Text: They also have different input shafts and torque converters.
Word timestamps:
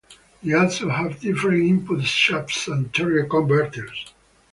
They 0.41 0.53
also 0.55 0.89
have 0.89 1.19
different 1.19 1.63
input 1.63 2.03
shafts 2.05 2.67
and 2.67 2.91
torque 2.91 3.29
converters. 3.29 4.11